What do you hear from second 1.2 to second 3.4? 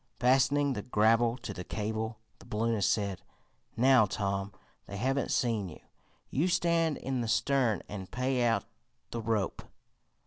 to the cable, the balloonist said: